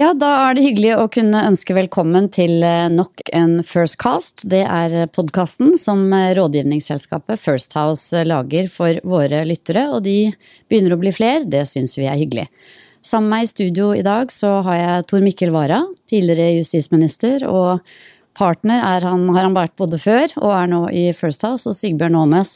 [0.00, 4.40] Ja, da er det hyggelig å kunne ønske velkommen til eh, nok en First Cast.
[4.48, 10.30] Det er podkasten som rådgivningsselskapet First House lager for våre lyttere, og de
[10.72, 11.42] begynner å bli flere.
[11.44, 12.46] Det syns vi er hyggelig.
[13.04, 17.44] Sammen med meg i studio i dag så har jeg Tor Mikkel Wara, tidligere justisminister,
[17.44, 17.84] og
[18.32, 21.76] partner er han, har han vært både før og er nå i First House, og
[21.76, 22.54] Sigbjørn Aanes,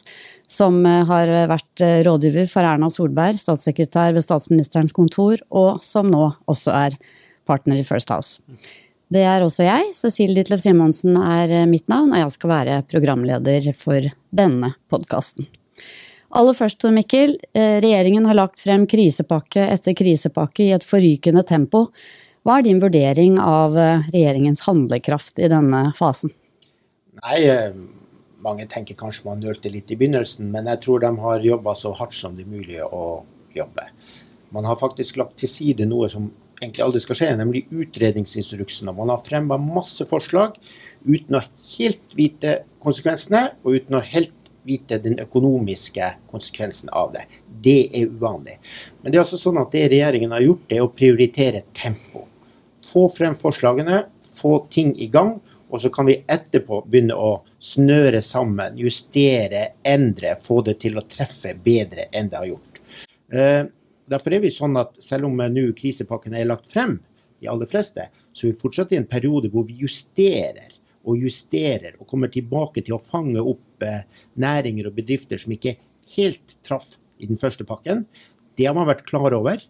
[0.49, 6.73] som har vært rådgiver for Erna Solberg, statssekretær ved statsministerens kontor, og som nå også
[6.81, 7.01] er
[7.47, 8.41] partner i First House.
[9.13, 9.93] Det er også jeg.
[9.95, 15.47] Cecilie Ditlev Simonsen er eh, mitt navn, og jeg skal være programleder for denne podkasten.
[16.37, 17.37] Aller først, Tor Mikkel.
[17.55, 21.87] Eh, regjeringen har lagt frem krisepakke etter krisepakke i et forrykende tempo.
[22.47, 26.35] Hva er din vurdering av eh, regjeringens handlekraft i denne fasen?
[27.23, 27.39] Nei,
[28.43, 31.95] mange tenker kanskje man nølte litt i begynnelsen, men jeg tror de har jobba så
[31.97, 33.23] hardt som det er mulig å
[33.55, 33.87] jobbe.
[34.51, 36.29] Man har faktisk lagt til side noe som
[36.61, 38.91] egentlig aldri skal skje, nemlig utredningsinstruksen.
[38.97, 40.57] Man har fremma masse forslag
[41.07, 41.45] uten å
[41.77, 44.33] helt vite konsekvensene, og uten å helt
[44.67, 47.27] vite den økonomiske konsekvensen av det.
[47.63, 48.57] Det er uvanlig.
[49.03, 52.27] Men det er altså sånn at det regjeringen har gjort, det er å prioritere tempo.
[52.87, 54.05] Få frem forslagene,
[54.37, 55.37] få ting i gang,
[55.71, 57.31] og så kan vi etterpå begynne å
[57.63, 62.83] snøre sammen, justere, endre, få det til å treffe bedre enn det har gjort.
[64.07, 67.01] Eh, Derfor er vi sånn at selv om nå krisepakken er lagt frem,
[67.41, 70.73] de aller fleste, så er vi fortsatt i en periode hvor vi justerer
[71.07, 74.07] og justerer og kommer tilbake til å fange opp eh,
[74.41, 75.77] næringer og bedrifter som ikke
[76.17, 78.05] helt traff i den første pakken.
[78.57, 79.61] Det har man vært klar over,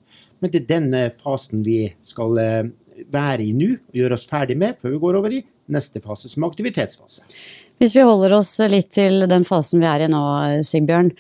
[0.41, 2.71] men det er denne fasen vi skal eh,
[3.13, 5.43] være i nå og gjøre oss ferdig med før vi går over i
[5.73, 7.27] neste fase, som aktivitetsfase.
[7.81, 10.23] Hvis vi holder oss litt til den fasen vi er i nå,
[10.65, 11.11] Sigbjørn.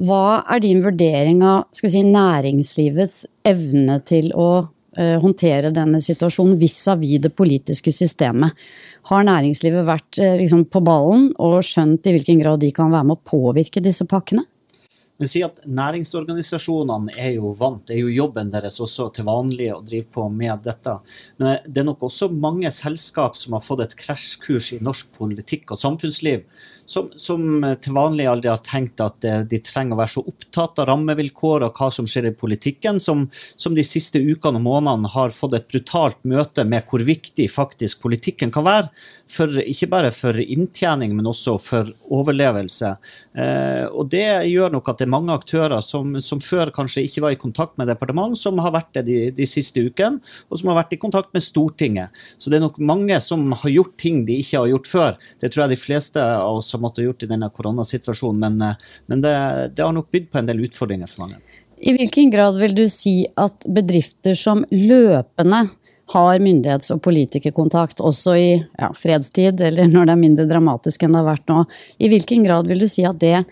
[0.00, 7.18] Hva er din vurdering av si, næringslivets evne til å uh, håndtere denne situasjonen vis-à-vis
[7.18, 8.56] -vis det politiske systemet?
[9.10, 13.10] Har næringslivet vært uh, liksom, på ballen og skjønt i hvilken grad de kan være
[13.10, 14.46] med å påvirke disse pakkene?
[15.20, 19.68] Men si at Næringsorganisasjonene er jo vant, det er jo jobben deres også til vanlig
[19.74, 20.94] å drive på med dette.
[21.36, 25.74] Men det er nok også mange selskap som har fått et krasjkurs i norsk politikk
[25.74, 26.46] og samfunnsliv,
[26.90, 30.80] som, som, til vanlig aldri har tenkt at eh, de trenger å være så opptatt
[30.82, 35.12] av rammevilkår og hva som skjer i politikken, som, som de siste ukene og månedene
[35.12, 38.90] har fått et brutalt møte med hvor viktig faktisk politikken kan være.
[39.30, 42.96] For, ikke bare for inntjening, men også for overlevelse.
[43.38, 47.22] Eh, og Det gjør nok at det er mange aktører som, som, før kanskje ikke
[47.22, 50.18] var i kontakt med departement, som har vært det de, de siste ukene,
[50.50, 52.18] og som har vært i kontakt med Stortinget.
[52.34, 55.16] Så det er nok mange som har gjort ting de ikke har gjort før.
[55.38, 58.40] Det tror jeg de fleste av oss har har måttet gjort i denne koronasituasjonen.
[58.40, 59.34] Men, eh, men det,
[59.76, 61.40] det, har nok bydd på en del utfordringer for mange.
[61.80, 65.62] I hvilken grad vil du si at bedrifter som løpende
[66.10, 71.14] har myndighets- og politikerkontakt, også i ja, fredstid, eller når det er mindre dramatisk enn
[71.14, 71.62] det har vært nå,
[72.02, 73.44] i hvilken grad vil du si at det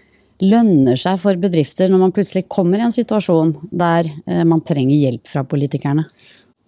[0.42, 4.98] lønner seg for bedrifter når man plutselig kommer i en situasjon der eh, man trenger
[4.98, 6.06] hjelp fra politikerne?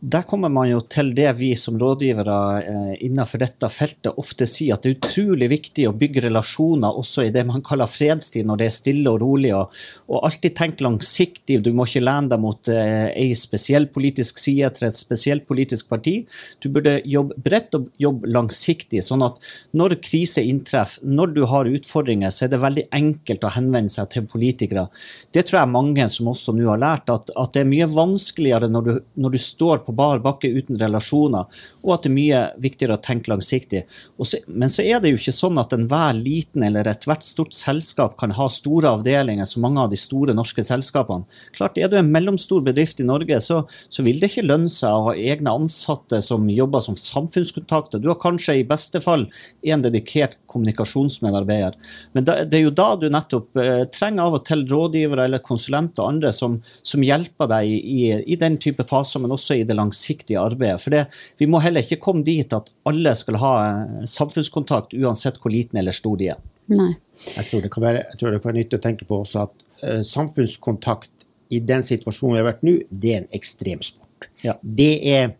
[0.01, 4.79] Der kommer man jo til det vi som rådgivere eh, innenfor dette feltet ofte sier,
[4.79, 8.63] at det er utrolig viktig å bygge relasjoner også i det man kaller fredstid, når
[8.63, 9.51] det er stille og rolig.
[9.53, 9.75] Og,
[10.09, 11.59] og alltid tenk langsiktig.
[11.61, 15.93] Du må ikke lene deg mot eh, ei spesiell politisk side til et spesielt politisk
[15.93, 16.17] parti.
[16.65, 19.37] Du burde jobbe bredt og jobbe langsiktig, sånn at
[19.77, 24.09] når krise inntreffer, når du har utfordringer, så er det veldig enkelt å henvende seg
[24.17, 24.89] til politikere.
[25.29, 28.73] Det tror jeg mange som også nå har lært, at, at det er mye vanskeligere
[28.73, 31.49] når du, når du står på på bar bakke uten relasjoner,
[31.83, 33.85] og at det er mye viktigere å tenke langsiktig.
[34.23, 38.17] Så, men så er det jo ikke sånn at enhver liten eller ethvert stort selskap
[38.21, 41.27] kan ha store avdelinger som mange av de store norske selskapene.
[41.57, 44.93] Klart, Er du en mellomstor bedrift i Norge, så, så vil det ikke lønne seg
[44.93, 48.03] å ha egne ansatte som jobber som samfunnskontakter.
[48.03, 49.27] Du har kanskje i beste fall
[49.63, 51.79] en dedikert kommunikasjonsmedarbeider.
[52.13, 55.45] Men det, det er jo da du nettopp eh, trenger av og til rådgivere eller
[55.45, 58.01] konsulenter og andre som, som hjelper deg i, i,
[58.35, 60.83] i den type faser, men også i det langsiktige arbeidet.
[60.85, 61.07] For det,
[61.41, 65.81] vi må heller ikke komme dit at alle skal ha eh, samfunnskontakt uansett hvor liten
[65.81, 66.43] eller stor de er.
[66.71, 66.93] Nei.
[67.35, 69.43] Jeg tror det kan være, jeg tror det kan være nyttig å tenke på også
[69.43, 74.29] at uh, samfunnskontakt i den situasjonen vi har vært nå, det er en ekstremsport.
[74.45, 74.55] Ja.
[74.63, 75.33] Det er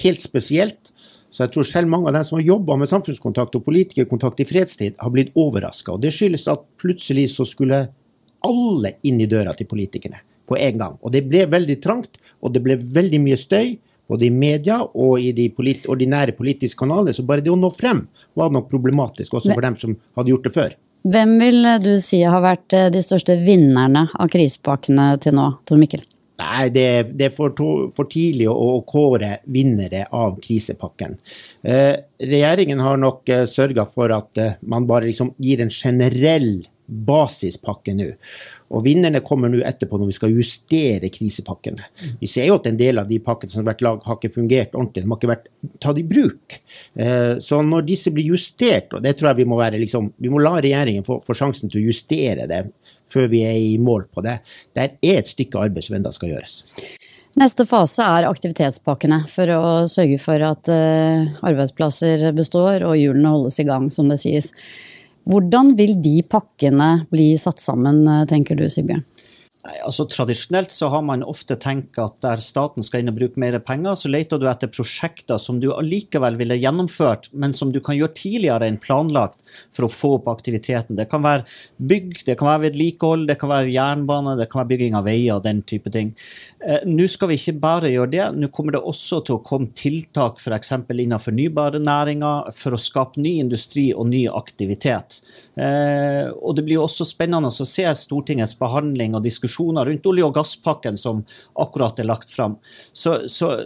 [0.00, 0.90] helt spesielt.
[1.32, 4.48] Så jeg tror selv mange av dem som har jobba med samfunnskontakt og politikerkontakt i
[4.48, 5.94] fredstid, har blitt overraska.
[6.00, 7.86] Det skyldes at plutselig så skulle
[8.48, 10.20] alle inn i døra til politikerne
[10.52, 11.00] på en gang.
[11.00, 13.74] Og det ble veldig trangt, og det ble veldig mye støy.
[14.10, 17.14] Både i media og i de polit ordinære politiske kanalene.
[17.16, 18.02] Så bare det å nå frem
[18.36, 20.74] var nok problematisk også for dem som hadde gjort det før.
[21.12, 25.80] Hvem vil du si har vært eh, de største vinnerne av krisepakkene til nå, Tor
[25.80, 26.04] Mikkel?
[26.42, 26.86] Nei, det,
[27.18, 27.52] det er for,
[27.94, 31.18] for, tidlig å, å kåre vinnere av krisepakken.
[31.62, 36.64] Eh, regjeringen har nok eh, sørga for at eh, man bare liksom gir en generell
[36.92, 38.08] basispakke nå.
[38.72, 41.88] Og vinnerne kommer nå etterpå når vi skal justere krisepakkene.
[42.20, 44.34] Vi ser jo at en del av de pakkene som har vært laget, har ikke
[44.36, 45.04] fungert ordentlig.
[45.04, 45.50] De har ikke vært
[45.84, 46.58] tatt i bruk.
[46.94, 50.32] Eh, så når disse blir justert, og det tror jeg vi må være liksom, vi
[50.32, 52.64] må la regjeringen få, få sjansen til å justere det
[53.12, 54.38] før vi er i mål på det.
[54.76, 56.62] Der er et stykke arbeid som ennå skal gjøres.
[57.40, 63.56] Neste fase er aktivitetspakkene, for å sørge for at uh, arbeidsplasser består og hjulene holdes
[63.62, 64.52] i gang, som det sies.
[65.28, 69.04] Hvordan vil de pakkene bli satt sammen, eh, tenker du Sigbjørn?
[69.62, 73.38] Nei, altså Tradisjonelt så har man ofte tenkt at der staten skal inn og bruke
[73.38, 77.78] mer penger, så leter du etter prosjekter som du allikevel ville gjennomført, men som du
[77.78, 80.98] kan gjøre tidligere enn planlagt for å få opp aktiviteten.
[80.98, 81.46] Det kan være
[81.78, 85.44] bygg, det kan være vedlikehold, det kan være jernbane, det kan være bygging av veier
[85.46, 86.10] den type ting.
[86.58, 89.70] Eh, nå skal vi ikke bare gjøre det, nå kommer det også til å komme
[89.78, 90.74] tiltak f.eks.
[90.74, 95.22] innen fornybare næringer for å skape ny industri og ny aktivitet.
[95.54, 100.24] Eh, og det blir også spennende å se Stortingets behandling og diskusjon diskusjoner rundt olje-
[100.24, 102.56] og gasspakken som akkurat er lagt fram.
[102.92, 103.60] Så, så,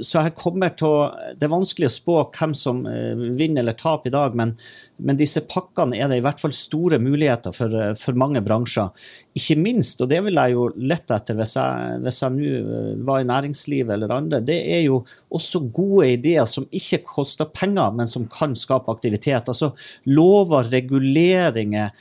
[0.00, 3.76] så jeg kommer til å, Det er vanskelig å spå hvem som eh, vinner eller
[3.76, 4.54] taper i dag, men,
[4.98, 8.90] men disse pakkene er det i hvert fall store muligheter for, eh, for mange bransjer.
[9.36, 12.92] Ikke minst, og det vil jeg jo lette etter hvis jeg, hvis jeg nå eh,
[13.06, 15.02] var i næringslivet eller andre, det er jo
[15.36, 19.50] også gode ideer som ikke koster penger, men som kan skape aktivitet.
[19.50, 19.72] Altså
[20.08, 21.92] lover, reguleringer,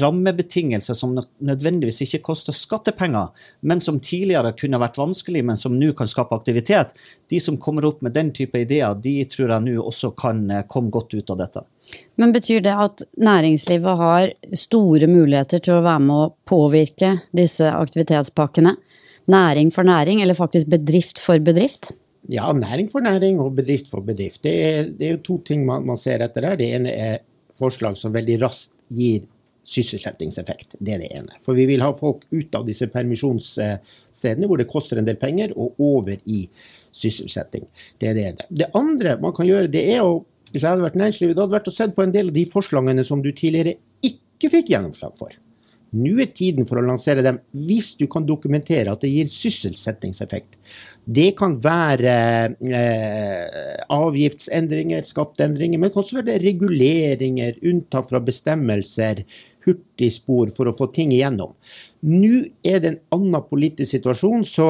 [0.00, 1.14] rammebetingelser som
[1.44, 3.28] nødvendigvis ikke koster skattepenger,
[3.68, 6.96] men som tidligere kunne vært vanskelig, men som nå kan skape aktivitet.
[7.30, 10.64] De som kommer opp med den type ideer, de tror jeg nå også kan eh,
[10.68, 11.64] komme godt ut av dette.
[12.16, 17.68] Men betyr det at næringslivet har store muligheter til å være med å påvirke disse
[17.68, 18.76] aktivitetspakkene?
[19.32, 21.92] Næring for næring, eller faktisk bedrift for bedrift?
[22.30, 24.42] Ja, næring for næring og bedrift for bedrift.
[24.46, 26.58] Det er, det er jo to ting man, man ser etter her.
[26.58, 27.20] Det ene er
[27.58, 29.24] forslag som veldig raskt gir
[29.68, 30.76] sysselsettingseffekt.
[30.78, 31.38] Det er det ene.
[31.46, 35.54] For vi vil ha folk ut av disse permisjonsstedene hvor det koster en del penger,
[35.56, 36.44] og over i
[36.92, 37.68] sysselsetting.
[38.00, 38.50] Det er det ene.
[38.50, 40.20] Det andre man kan gjøre, det er å
[40.52, 43.06] hvis jeg hadde vært næringslivet, hadde vært å sett på en del av de forslagene
[43.08, 45.32] som du tidligere ikke fikk gjennomslag for.
[45.92, 47.38] Nå er tiden for å lansere dem
[47.68, 50.56] hvis du kan dokumentere at det gir sysselsettingseffekt.
[51.04, 52.14] Det kan være
[52.64, 59.24] eh, avgiftsendringer, skatteendringer, men det kan også være reguleringer, unntak fra bestemmelser,
[59.66, 61.54] hurtigspor for å få ting igjennom.
[62.08, 64.68] Nå er det en annen politisk situasjon, så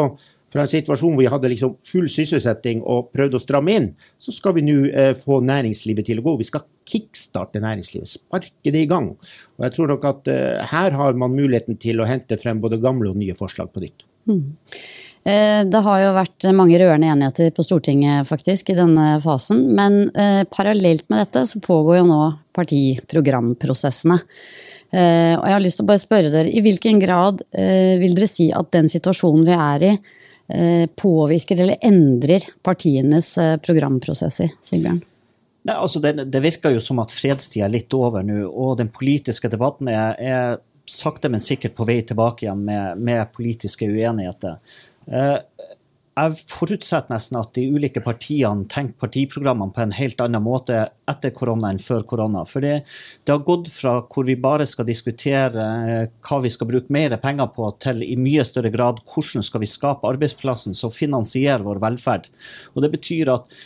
[0.52, 3.86] fra en situasjon hvor vi hadde liksom full sysselsetting og prøvde å stramme inn,
[4.20, 6.34] så skal vi nå eh, få næringslivet til å gå.
[6.42, 9.14] Vi skal kickstarte næringslivet, sparke det i gang.
[9.56, 12.82] Og jeg tror nok at eh, her har man muligheten til å hente frem både
[12.82, 14.04] gamle og nye forslag på nytt.
[14.28, 14.44] Mm.
[15.24, 19.64] Eh, det har jo vært mange rørende enigheter på Stortinget faktisk i denne fasen.
[19.78, 22.20] Men eh, parallelt med dette så pågår jo nå
[22.58, 24.18] partiprogramprosessene.
[24.92, 28.28] Eh, og jeg har lyst til å bare spørre dere, I hvilken grad vil dere
[28.28, 29.94] si at den situasjonen vi er i,
[30.98, 33.30] påvirker eller endrer partienes
[33.64, 34.50] programprosesser?
[34.60, 34.98] Sigbjørn?
[35.62, 38.90] Nei, altså det, det, virker jo som at fredstida er litt over nå, og den
[38.92, 40.56] politiske debatten er, er
[40.88, 44.58] sakte, men sikkert på vei tilbake igjen med, med politiske uenigheter.
[45.06, 45.36] Eh,
[46.12, 51.32] jeg forutsetter nesten at de ulike partiene tenker partiprogrammene på en helt annen måte etter
[51.32, 52.44] korona enn før korona.
[52.48, 52.82] For det,
[53.24, 57.16] det, har gått fra hvor vi bare skal diskutere eh, hva vi skal bruke mer
[57.22, 61.80] penger på, til i mye større grad hvordan skal vi skape arbeidsplassen som finansierer vår
[61.80, 62.28] velferd.
[62.76, 63.56] Og Det betyr at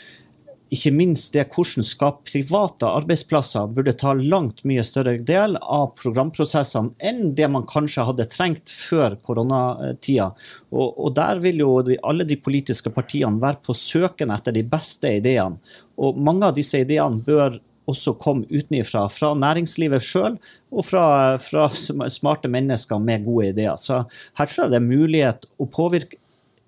[0.74, 6.96] ikke minst det hvordan skape private arbeidsplasser burde ta langt mye større del av programprosessene
[6.98, 10.32] enn det man kanskje hadde trengt før koronatida.
[10.74, 14.66] Og, og der vil jo de, alle de politiske partiene være på søken etter de
[14.66, 15.60] beste ideene.
[15.96, 20.36] Og mange av disse ideene bør også komme utenfra, fra næringslivet sjøl
[20.74, 21.06] og fra,
[21.38, 23.78] fra smarte mennesker med gode ideer.
[23.78, 24.02] Så
[24.38, 26.18] her tror jeg det er mulighet å påvirke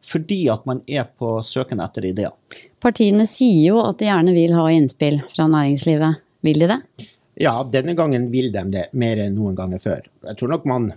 [0.08, 2.32] fordi at man er på søken etter ideer.
[2.80, 6.24] Partiene sier jo at de gjerne vil ha innspill fra næringslivet.
[6.46, 6.78] Vil de det?
[7.38, 10.08] Ja, denne gangen vil de det, mer enn noen ganger før.
[10.26, 10.90] Jeg tror nok man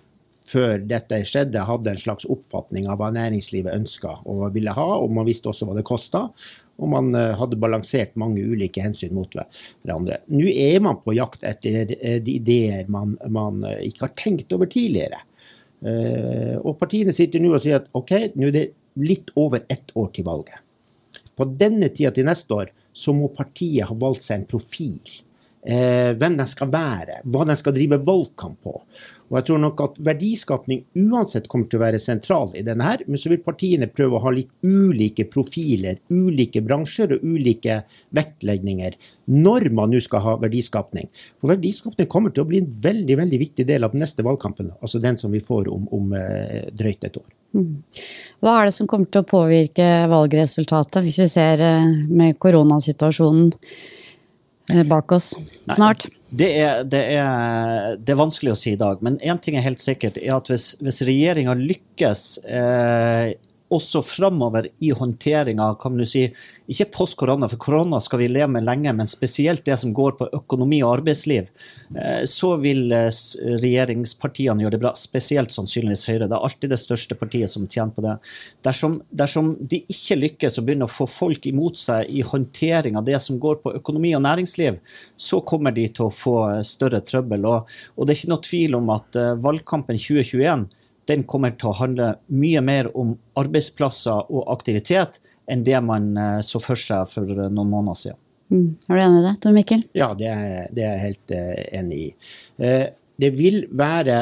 [0.51, 5.13] før dette skjedde, hadde en slags oppfatning av hva næringslivet ønska og ville ha, og
[5.15, 6.25] man visste også hva det kosta.
[6.81, 10.21] Og man eh, hadde balansert mange ulike hensyn mot hverandre.
[10.33, 14.55] Nå er man på jakt etter eh, de ideer man, man eh, ikke har tenkt
[14.55, 15.27] over tidligere.
[15.81, 18.65] Og partiene sitter nå og sier at OK, nå er det
[18.99, 20.59] litt over ett år til valget.
[21.35, 25.21] På denne tida til neste år så må partiet ha valgt seg en profil.
[25.61, 28.71] Eh, hvem den skal være, hva den skal drive valgkamp på.
[29.31, 33.03] Og jeg tror nok at verdiskapning uansett kommer til å være sentral i denne her,
[33.07, 37.77] men så vil partiene prøve å ha litt ulike profiler, ulike bransjer og ulike
[38.17, 38.97] vektlegninger
[39.31, 41.07] når man nå skal ha verdiskapning.
[41.39, 44.73] For verdiskapning kommer til å bli en veldig veldig viktig del av den neste valgkampen,
[44.81, 47.29] altså den som vi får om, om eh, drøyt et år.
[47.51, 53.51] Hva er det som kommer til å påvirke valgresultatet, hvis vi ser eh, med koronasituasjonen
[54.71, 55.33] eh, bak oss
[55.67, 56.07] snart?
[56.07, 59.59] Nei, det, er, det, er, det er, vanskelig å si i dag, men én ting
[59.59, 63.33] er helt sikkert, er at hvis, hvis regjeringa lykkes eh,
[63.71, 66.25] også framover i håndteringa kan du si,
[66.71, 70.17] ikke post korona, for korona skal vi leve med lenge, men spesielt det som går
[70.19, 71.47] på økonomi og arbeidsliv,
[71.95, 73.07] eh, så vil eh,
[73.63, 74.93] regjeringspartiene gjøre det bra.
[74.99, 76.27] Spesielt sannsynligvis Høyre.
[76.27, 78.17] Det er alltid det største partiet som tjener på det.
[78.67, 83.07] Dersom, dersom de ikke lykkes å begynne å få folk imot seg i håndtering av
[83.07, 84.81] det som går på økonomi og næringsliv,
[85.15, 86.37] så kommer de til å få
[86.67, 87.47] større trøbbel.
[87.47, 90.69] Og, og det er ikke noe tvil om at valgkampen 2021
[91.11, 95.19] den kommer til å handle mye mer om arbeidsplasser og aktivitet
[95.51, 98.21] enn det man eh, så for seg for noen måneder siden.
[98.51, 98.71] Mm.
[98.89, 99.83] Er du enig i det, Tor Mikkel?
[99.95, 102.07] Ja, det er, det er jeg helt uh, enig i.
[102.59, 102.87] Uh,
[103.21, 104.15] det vil være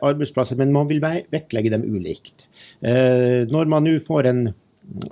[0.00, 2.46] arbeidsplasser, men man vil vektlegge dem ulikt.
[2.80, 4.40] når man nå får en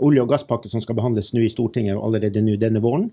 [0.01, 3.11] olje- og gasspakke som skal behandles nå i Stortinget allerede nå denne våren,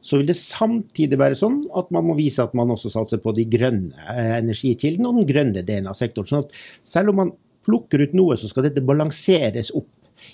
[0.00, 3.34] så vil det samtidig være sånn at man må vise at man også satser på
[3.36, 6.30] de grønne energikildene og den grønne delen av sektoren.
[6.30, 6.56] sånn at
[6.96, 7.34] selv om man
[7.66, 9.90] plukker ut noe, så skal dette balanseres opp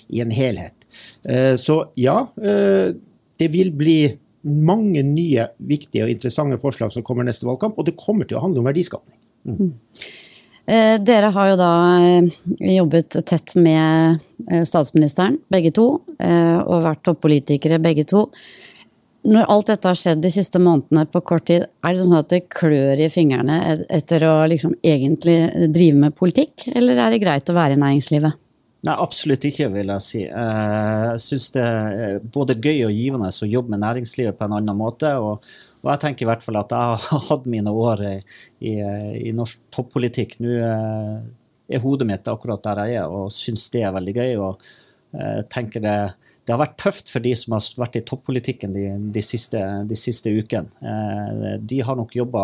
[0.07, 0.75] i en helhet.
[1.23, 2.93] Eh, så ja, eh,
[3.37, 3.97] det vil bli
[4.43, 8.43] mange nye viktige og interessante forslag som kommer neste valgkamp, og det kommer til å
[8.43, 9.17] handle om verdiskapning.
[9.47, 9.71] Mm.
[10.63, 11.71] Eh, dere har jo da
[12.63, 14.21] jobbet tett med
[14.67, 18.27] statsministeren, begge to, og vært toppolitikere begge to.
[19.23, 22.31] Når alt dette har skjedd de siste månedene på kort tid, er det sånn at
[22.33, 25.37] det klør i fingrene etter å liksom egentlig
[25.71, 28.39] drive med politikk, eller er det greit å være i næringslivet?
[28.83, 30.21] Nei, absolutt ikke, vil jeg si.
[30.27, 34.57] Eh, jeg syns det er både gøy og givende å jobbe med næringslivet på en
[34.57, 35.13] annen måte.
[35.23, 35.47] Og,
[35.79, 38.17] og jeg tenker i hvert fall at jeg har hatt mine år i,
[38.59, 38.73] i,
[39.29, 40.35] i norsk toppolitikk.
[40.43, 41.15] Nå eh,
[41.71, 44.33] er hodet mitt akkurat der jeg er, og syns det er veldig gøy.
[44.49, 44.71] og
[45.13, 45.97] jeg tenker det
[46.43, 48.85] det har vært tøft for de som har vært i toppolitikken de,
[49.15, 50.67] de, siste, de siste, ukene.
[50.83, 52.43] Eh, de har nok jobba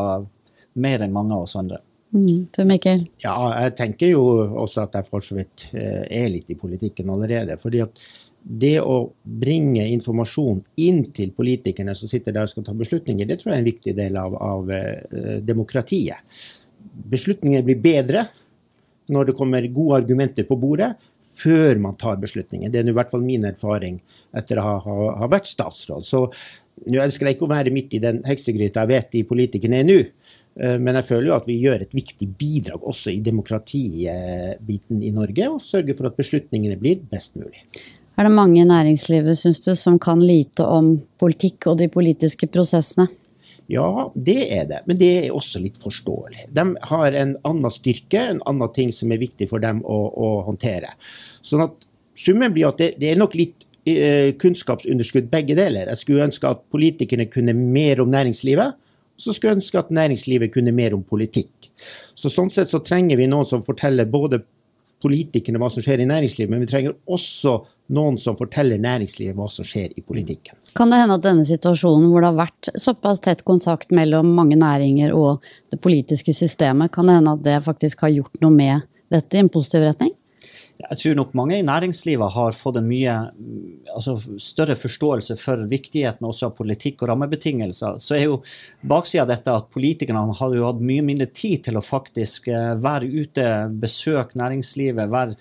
[0.79, 1.81] mer enn mange av oss andre.
[2.15, 3.03] Mm, Mikkel?
[3.21, 4.23] Ja, jeg tenker jo
[4.63, 7.59] også at jeg for så vidt eh, er litt i politikken allerede.
[7.61, 8.01] fordi at
[8.39, 13.41] det å bringe informasjon inn til politikerne som sitter der og skal ta beslutninger, det
[13.41, 16.23] tror jeg er en viktig del av, av uh, demokratiet.
[17.11, 18.23] Beslutninger blir bedre
[19.11, 20.93] når det kommer gode argumenter på bordet,
[21.39, 22.71] før man tar beslutninger.
[22.71, 23.99] Det er i hvert fall min erfaring
[24.37, 26.07] etter å ha, ha, ha vært statsråd.
[26.07, 26.25] Så
[26.87, 29.87] nå ønsker jeg ikke å være midt i den heksegryta jeg vet de politikerne er
[29.87, 29.99] nå.
[30.59, 35.13] Eh, men jeg føler jo at vi gjør et viktig bidrag også i demokratibiten i
[35.15, 37.63] Norge, og sørger for at beslutningene blir best mulig.
[38.19, 42.49] Er det mange i næringslivet, syns du, som kan lite om politikk og de politiske
[42.51, 43.07] prosessene?
[43.69, 46.47] Ja, det er det, men det er også litt forståelig.
[46.57, 50.29] De har en annen styrke, en annen ting som er viktig for dem å, å
[50.47, 50.95] håndtere.
[51.45, 51.75] Sånn at
[52.17, 55.91] summen blir at det, det er nok litt uh, kunnskapsunderskudd begge deler.
[55.93, 59.93] Jeg skulle ønske at politikerne kunne mer om næringslivet, og så skulle jeg ønske at
[59.93, 61.69] næringslivet kunne mer om politikk.
[62.17, 64.41] Så Sånn sett så trenger vi noen som forteller både
[65.03, 67.59] politikerne hva som skjer i næringslivet, men vi trenger også
[67.93, 70.57] noen som forteller næringslivet hva som skjer i politikken.
[70.77, 74.59] Kan det hende at denne situasjonen hvor det har vært såpass tett kontakt mellom mange
[74.59, 78.87] næringer og det politiske systemet, kan det hende at det faktisk har gjort noe med
[79.09, 80.13] dette i en positiv retning?
[80.79, 83.13] Jeg tror nok mange i næringslivet har fått en mye
[83.91, 87.97] altså større forståelse for viktigheten også av politikk og rammebetingelser.
[87.99, 88.37] Så er jo
[88.87, 92.77] baksida av dette at politikerne har jo hatt mye mindre tid til å faktisk eh,
[92.79, 93.49] være ute,
[93.81, 95.35] besøke næringslivet, være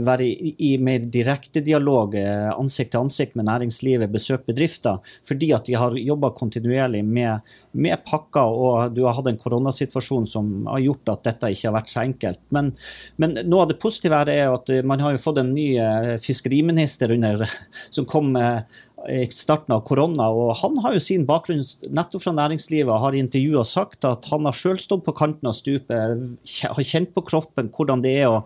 [0.00, 5.52] være i, i mer direkte dialog, eh, ansikt til ansikt med næringslivet, besøke bedrifter, fordi
[5.56, 10.52] at de har jobba kontinuerlig med, med, pakker, og du har hatt en koronasituasjon som
[10.70, 12.40] har gjort at dette ikke har vært så enkelt.
[12.54, 12.72] Men,
[13.20, 17.12] men noe av det positive er at man har jo fått en ny eh, fiskeriminister
[17.14, 17.44] under,
[17.94, 18.32] som kom
[19.10, 20.28] i starten av korona.
[20.30, 24.46] og Han har jo sin bakgrunn nettopp fra næringslivet har i intervjuer sagt at han
[24.46, 26.22] har sjøl stått på kanten av stupet,
[26.62, 28.42] har kjent på kroppen hvordan det er å,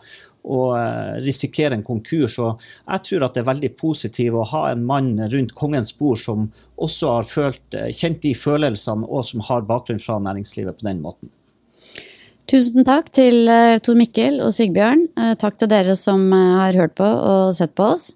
[0.47, 2.39] å eh, risikere en konkurs.
[2.39, 6.21] og Jeg tror at det er veldig positivt å ha en mann rundt kongens bord
[6.23, 10.89] som også har følt, eh, kjent de følelsene, og som har bakgrunn fra næringslivet på
[10.89, 11.33] den måten.
[12.47, 15.09] Tusen takk til eh, Tor Mikkel og Sigbjørn.
[15.43, 18.13] Takk til dere som har hørt på og sett på oss.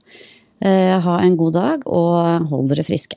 [0.61, 3.17] Eh, ha en god dag, og hold dere friske.